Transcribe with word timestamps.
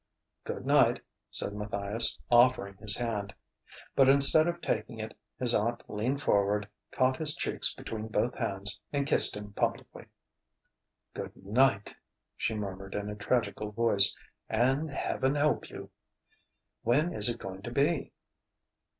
"Good 0.45 0.65
night," 0.65 0.99
said 1.29 1.53
Matthias, 1.53 2.19
offering 2.31 2.75
his 2.77 2.97
hand. 2.97 3.35
But 3.95 4.09
instead 4.09 4.47
of 4.47 4.59
taking 4.59 4.97
it, 4.97 5.15
his 5.37 5.53
aunt 5.53 5.87
leaned 5.87 6.23
forward, 6.23 6.67
caught 6.89 7.17
his 7.17 7.35
cheeks 7.35 7.75
between 7.75 8.07
both 8.07 8.33
hands, 8.33 8.79
and 8.91 9.05
kissed 9.05 9.37
him 9.37 9.53
publicly. 9.53 10.05
"Good 11.13 11.33
night," 11.37 11.93
she 12.35 12.55
murmured 12.55 12.95
in 12.95 13.11
a 13.11 13.15
tragical 13.15 13.71
voice. 13.71 14.17
"And 14.49 14.89
Heaven 14.89 15.35
help 15.35 15.69
you!... 15.69 15.91
When 16.81 17.13
is 17.13 17.29
it 17.29 17.37
going 17.37 17.61
to 17.61 17.71
be?" 17.71 18.11